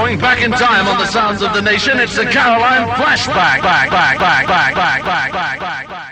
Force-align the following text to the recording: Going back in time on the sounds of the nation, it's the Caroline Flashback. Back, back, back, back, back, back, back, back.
Going 0.00 0.18
back 0.18 0.40
in 0.42 0.50
time 0.50 0.88
on 0.88 0.96
the 0.96 1.04
sounds 1.04 1.42
of 1.42 1.52
the 1.52 1.60
nation, 1.60 2.00
it's 2.00 2.16
the 2.16 2.24
Caroline 2.24 2.88
Flashback. 2.96 3.60
Back, 3.60 3.90
back, 3.90 4.18
back, 4.18 4.46
back, 4.46 4.74
back, 4.74 5.04
back, 5.04 5.60
back, 5.60 5.88
back. 5.88 6.10